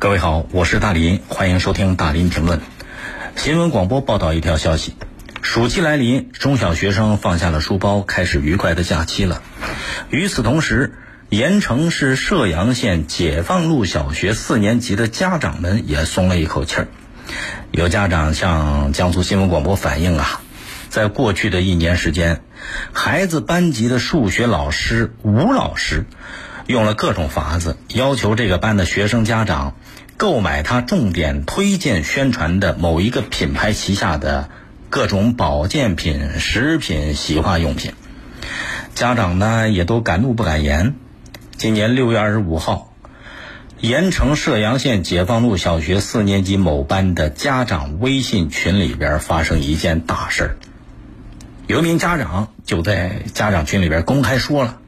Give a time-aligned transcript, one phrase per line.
[0.00, 2.60] 各位好，我是大林，欢迎收听大林评论。
[3.34, 4.94] 新闻广播报道一条消息：
[5.42, 9.42] 暑期来临，中小学生放下了书包，开始愉快的假期了。
[10.10, 10.94] 与此同时，
[11.30, 16.86] 盐城市射阳县解放路小学四年级的家长们也松了一口气儿。
[17.72, 20.42] 有家长向江苏新闻广播反映啊，
[20.90, 22.40] 在过去的一年时间，
[22.92, 26.06] 孩子班级的数学老师吴老师。
[26.68, 29.74] 用了各种法子，要求这个班的学生家长
[30.18, 34.50] 购买他重点推荐宣传的某一个品牌旗下的
[34.90, 37.94] 各种保健品、食品、洗化用品。
[38.94, 40.94] 家长呢也都敢怒不敢言。
[41.56, 42.92] 今年六月二十五号，
[43.80, 50.56] 盐城射阳县解放路小学四年级某班的家长微信群里边发生一件大事儿。
[51.66, 54.80] 有一名家长就在家长群里边公开说了。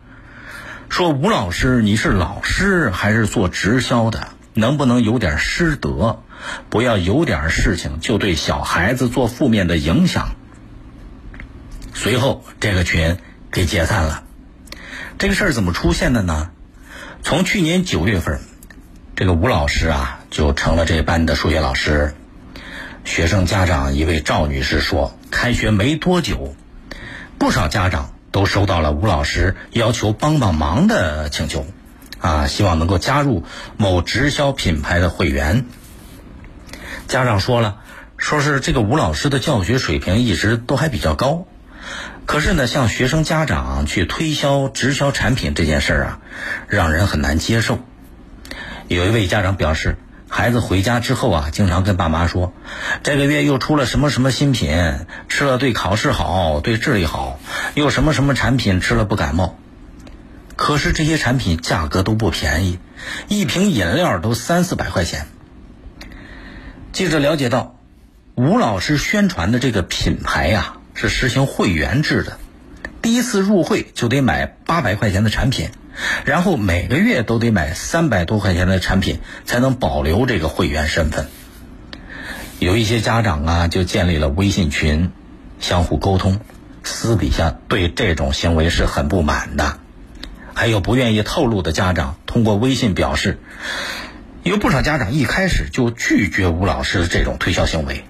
[0.91, 4.27] 说吴老师，你是老师还是做直销的？
[4.55, 6.25] 能不能有点师德？
[6.69, 10.35] 不要有点事情就对小孩子做负面的影响。
[11.95, 13.19] 随后，这个群
[13.53, 14.25] 给解散了。
[15.17, 16.51] 这个事儿怎么出现的呢？
[17.23, 18.41] 从去年九月份，
[19.15, 22.15] 这个吴老师啊就成了这班的数学老师。
[23.05, 26.57] 学生家长一位赵女士说，开学没多久，
[27.39, 28.11] 不少家长。
[28.33, 31.67] 都收到了吴老师要求帮帮忙的请求，
[32.19, 33.45] 啊，希望能够加入
[33.77, 35.67] 某直销品牌的会员。
[37.07, 37.79] 家长说了，
[38.17, 41.47] 说是这个吴老师的教学水平一直都还比较高，
[42.27, 46.19] 可是呢，向学生家长去推销直销产品这件事儿啊，
[46.69, 47.79] 让人很难接受。
[48.89, 49.97] 有一位家长表示。
[50.33, 52.55] 孩子回家之后啊，经常跟爸妈说，
[53.03, 57.41] 这个月又出了什么什么新品，吃了对考试好，对智力好，
[57.75, 59.59] 又什么什么产品吃了不感冒。
[60.55, 62.79] 可是这些产品价格都不便宜，
[63.27, 65.27] 一瓶饮料都三四百块钱。
[66.93, 67.75] 记者了解到，
[68.37, 72.39] 吴老师宣传的这个品牌呀，是实行会员制的，
[73.03, 75.71] 第一次入会就得买八百块钱的产品。
[76.25, 81.27] 然后每个月都得买三百多块钱的产品，才能保留这个会员身份。
[82.59, 85.11] 有一些家长啊，就建立了微信群，
[85.59, 86.41] 相互沟通，
[86.85, 89.79] 私底下对这种行为是很不满的。
[90.55, 93.39] 还有不愿意透露的家长，通过微信表示，
[94.43, 98.05] 有不少家长一开始就拒绝吴老师的这种推销行为，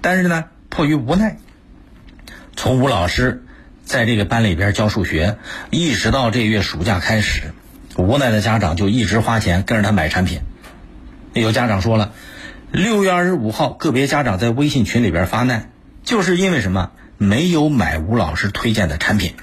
[0.00, 1.36] 但是呢，迫于无奈，
[2.56, 3.44] 从吴老师。
[3.90, 5.36] 在这个班里边教数学，
[5.70, 7.52] 一直到这月暑假开始，
[7.96, 10.42] 无奈的家长就一直花钱跟着他买产品。
[11.32, 12.12] 有家长说了，
[12.70, 15.72] 六月二十五号，个别家长在微信群里边发难，
[16.04, 19.34] 就是因为什么没有买吴老师推荐的产品，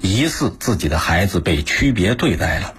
[0.00, 2.74] 疑似自己的孩子被区别对待了。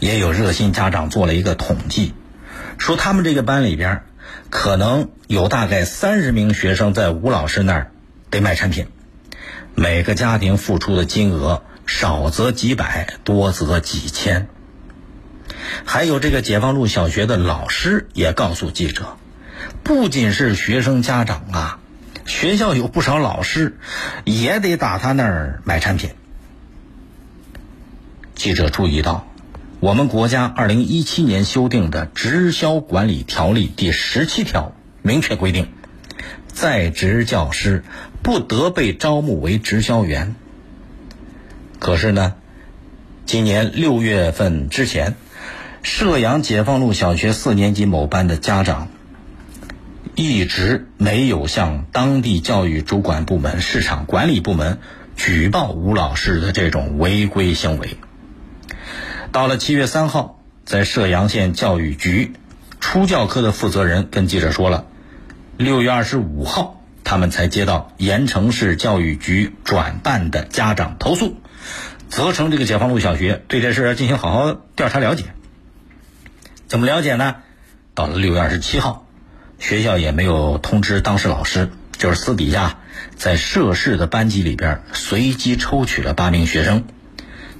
[0.00, 2.12] 也有热心家长做了一个统计，
[2.76, 4.02] 说他们这个班里边，
[4.50, 7.90] 可能有大概三十名学生在吴老师那儿
[8.28, 8.86] 得买产品。
[9.78, 14.48] 每个家庭付出的金额少则几百，多则几千。
[15.84, 19.16] 还有这个解放路小学的老师也告诉记者，
[19.84, 21.78] 不仅是学生家长啊，
[22.26, 23.78] 学校有不少老师
[24.24, 26.10] 也得打他那儿买产品。
[28.34, 29.28] 记者注意到，
[29.78, 34.72] 我们国家二零一七年修订的《直销管理条例》第十七条
[35.02, 35.68] 明确规定。
[36.48, 37.84] 在职教师
[38.22, 40.34] 不得被招募为直销员。
[41.78, 42.34] 可是呢，
[43.26, 45.14] 今年六月份之前，
[45.82, 48.88] 射阳解放路小学四年级某班的家长
[50.14, 54.78] 一直没有向当地教育主管部门、市场管理部门
[55.16, 57.96] 举报吴老师的这种违规行为。
[59.30, 62.32] 到了七月三号，在射阳县教育局
[62.80, 64.86] 初教科的负责人跟记者说了。
[65.56, 66.77] 六月二十五号，
[67.08, 71.38] 他们才接到盐城市教育局转办的家长投诉，
[72.10, 75.24] 责成这个解放路小学对这事要进行好好调查了解。
[76.66, 77.36] 怎么了解呢？
[77.94, 79.06] 到了六月二十七号，
[79.58, 82.76] 学校也没有通知当事老师，就是私底下
[83.16, 86.84] 在涉事的班级里边随机抽取了八名学生。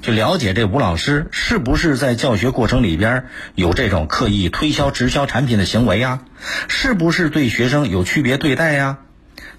[0.02, 3.24] 就了解这吴老师是不是在教学过程里边
[3.54, 6.20] 有这种刻意推销直销产品的行为呀？
[6.68, 8.98] 是不是对学生有区别对待呀？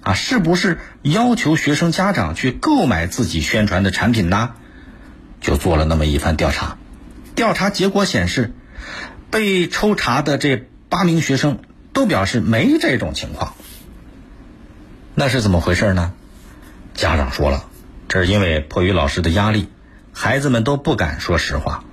[0.01, 4.51] 啊是不是要求学生家长去购买自己宣传的产品呢？
[5.41, 6.77] 就做了那么一番调查，
[7.35, 8.53] 调查结果显示，
[9.31, 11.59] 被抽查的这八名学生
[11.93, 13.53] 都表示没这种情况。
[15.15, 16.13] 那是怎么回事呢？
[16.93, 17.65] 家长说了，
[18.07, 19.69] 这是因为迫于老师的压力。
[20.11, 21.85] 孩子们都不敢说实话。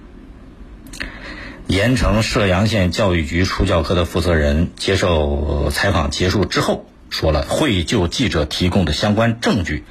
[1.68, 9.84] 盐盐城射阳县教育局初教科的负责人接受采访结束之后说了，会就记者提供的相关证据，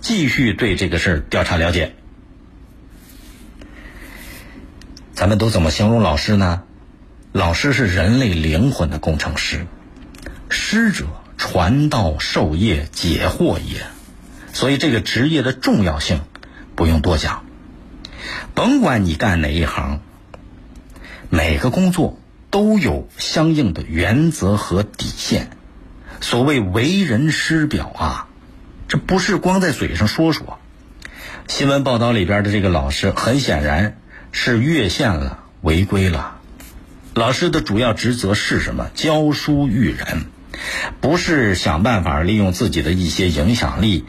[0.00, 1.94] 继续对这个事儿调查了解。
[5.12, 6.62] 咱们都怎么形容老师呢？
[7.32, 9.66] 老师是人类灵魂的工程师，
[10.48, 11.06] 师者，
[11.38, 13.86] 传道授业解惑也。
[14.52, 16.20] 所以这个职业的重要性
[16.74, 17.44] 不用多讲。
[18.54, 20.00] 甭管你干哪一行，
[21.30, 22.18] 每个工作
[22.50, 25.50] 都有相应的原则和底线。
[26.22, 28.28] 所谓为人师表啊，
[28.86, 30.60] 这不是光在嘴上说说。
[31.48, 33.98] 新闻报道里边的这个老师，很显然
[34.30, 36.38] 是越线了，违规了。
[37.14, 38.88] 老师的主要职责是什么？
[38.94, 40.26] 教书育人，
[41.00, 44.04] 不是想办法利用自己的一些影响力，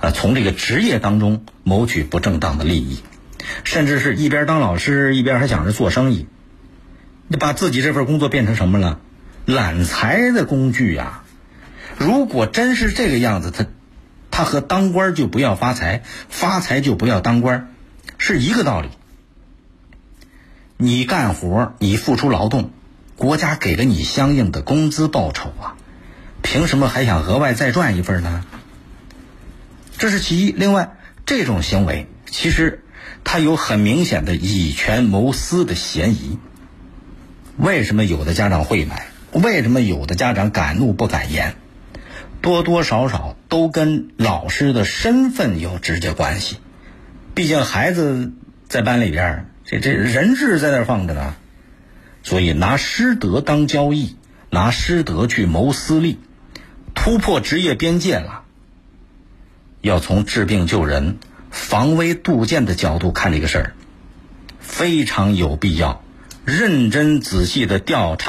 [0.00, 3.00] 呃，从这个职业当中谋取不正当的利益。
[3.64, 6.28] 甚至是一边当老师一边还想着做生意，
[7.26, 9.00] 你把自己这份工作变成什么了？
[9.44, 11.24] 揽财的工具呀！
[11.98, 13.66] 如果真是这个样子，他
[14.30, 17.74] 他和当官就不要发财，发财就不要当官，
[18.16, 18.88] 是一个道理。
[20.76, 22.70] 你干活，你付出劳动，
[23.16, 25.76] 国家给了你相应的工资报酬啊，
[26.40, 28.44] 凭什么还想额外再赚一份呢？
[29.98, 30.52] 这是其一。
[30.52, 30.96] 另外，
[31.26, 32.84] 这种行为其实。
[33.24, 36.38] 他有很明显的以权谋私的嫌疑。
[37.56, 39.08] 为什么有的家长会买？
[39.32, 41.56] 为什么有的家长敢怒不敢言？
[42.48, 46.56] 多多少少都跟老师的身份有直接关系。
[47.34, 48.32] 毕竟孩子
[48.68, 51.34] 在班里边，这这人质在那放着呢，
[52.22, 54.16] 所以拿师德当交易，
[54.48, 56.18] 拿师德去谋私利，
[56.94, 58.44] 突破职业边界了。
[59.82, 61.18] 要从治病救人。
[61.50, 63.72] 防微杜渐的角度看这个事儿，
[64.60, 66.02] 非常有必要
[66.44, 68.26] 认真仔细的调查。